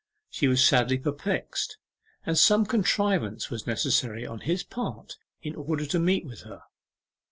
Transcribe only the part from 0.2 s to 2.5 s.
She was sadly perplexed, and